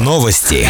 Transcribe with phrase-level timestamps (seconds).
[0.00, 0.66] Новости.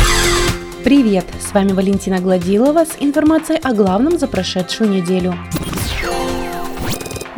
[0.83, 1.25] Привет!
[1.41, 5.37] С вами Валентина Гладилова с информацией о главном за прошедшую неделю.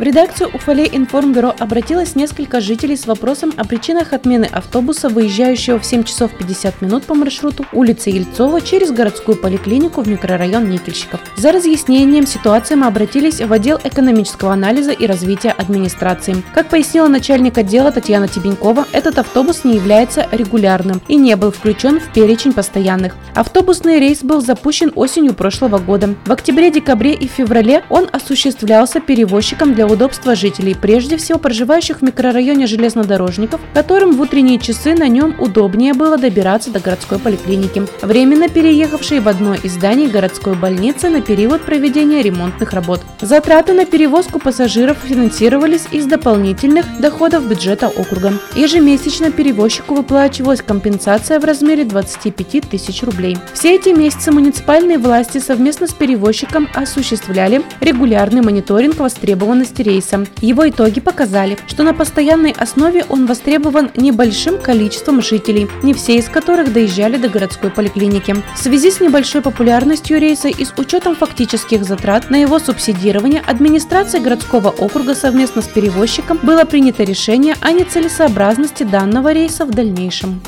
[0.01, 5.85] В редакцию Уфале информбюро обратилось несколько жителей с вопросом о причинах отмены автобуса, выезжающего в
[5.85, 11.19] 7 часов 50 минут по маршруту улицы Ельцова через городскую поликлинику в микрорайон Никельщиков.
[11.35, 16.41] За разъяснением ситуации мы обратились в отдел экономического анализа и развития администрации.
[16.55, 21.99] Как пояснила начальник отдела Татьяна Тебенькова, этот автобус не является регулярным и не был включен
[21.99, 23.13] в перечень постоянных.
[23.35, 26.15] Автобусный рейс был запущен осенью прошлого года.
[26.25, 32.01] В октябре, декабре и феврале он осуществлялся перевозчиком для удобства жителей, прежде всего проживающих в
[32.01, 38.49] микрорайоне железнодорожников, которым в утренние часы на нем удобнее было добираться до городской поликлиники, временно
[38.49, 43.01] переехавшие в одно из зданий городской больницы на период проведения ремонтных работ.
[43.19, 48.33] Затраты на перевозку пассажиров финансировались из дополнительных доходов бюджета округа.
[48.55, 53.37] Ежемесячно перевозчику выплачивалась компенсация в размере 25 тысяч рублей.
[53.53, 60.25] Все эти месяцы муниципальные власти совместно с перевозчиком осуществляли регулярный мониторинг востребованности рейса.
[60.41, 66.29] Его итоги показали, что на постоянной основе он востребован небольшим количеством жителей, не все из
[66.29, 68.35] которых доезжали до городской поликлиники.
[68.55, 74.21] В связи с небольшой популярностью рейса и с учетом фактических затрат на его субсидирование администрация
[74.21, 80.41] городского округа совместно с перевозчиком было принято решение о нецелесообразности данного рейса в дальнейшем.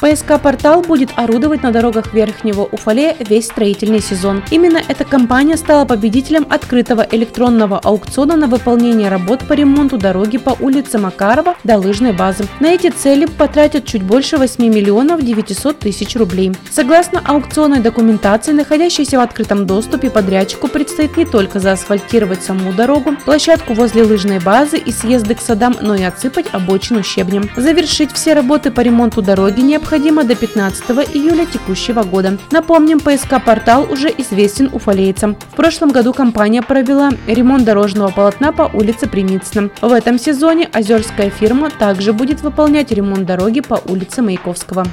[0.00, 4.42] ПСК-портал будет орудовать на дорогах Верхнего Уфалея весь строительный сезон.
[4.50, 10.56] Именно эта компания стала победителем открытого электронного аукциона на выполнение работ по ремонту дороги по
[10.60, 12.46] улице Макарова до лыжной базы.
[12.60, 16.52] На эти цели потратят чуть больше 8 миллионов 900 тысяч рублей.
[16.70, 23.74] Согласно аукционной документации, находящейся в открытом доступе, подрядчику предстоит не только заасфальтировать саму дорогу, площадку
[23.74, 27.50] возле лыжной базы и съезды к садам, но и отсыпать обочину щебнем.
[27.56, 32.36] Завершить все работы по ремонту дороги необходимо необходимо до 15 июля текущего года.
[32.50, 35.36] Напомним, ПСК-портал уже известен уфалейцам.
[35.52, 39.70] В прошлом году компания провела ремонт дорожного полотна по улице Примицына.
[39.80, 44.84] В этом сезоне озерская фирма также будет выполнять ремонт дороги по улице Маяковского.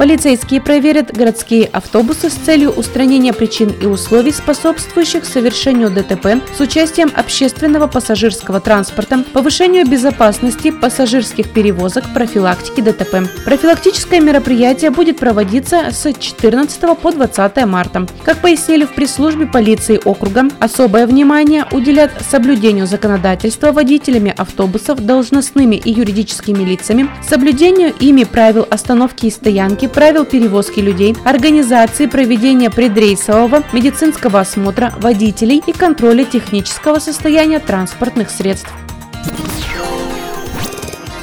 [0.00, 7.12] Полицейские проверят городские автобусы с целью устранения причин и условий, способствующих совершению ДТП с участием
[7.14, 13.30] общественного пассажирского транспорта, повышению безопасности пассажирских перевозок, профилактики ДТП.
[13.44, 18.06] Профилактическое мероприятие будет проводиться с 14 по 20 марта.
[18.24, 25.92] Как пояснили в пресс-службе полиции округа, особое внимание уделят соблюдению законодательства водителями автобусов, должностными и
[25.92, 34.40] юридическими лицами, соблюдению ими правил остановки и стоянки, правил перевозки людей, организации проведения предрейсового медицинского
[34.40, 38.70] осмотра водителей и контроля технического состояния транспортных средств.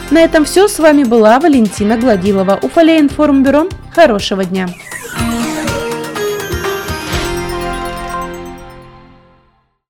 [0.10, 0.68] На этом все.
[0.68, 2.60] С вами была Валентина Гладилова.
[2.62, 3.68] Уфалей информбюро.
[3.94, 4.68] Хорошего дня!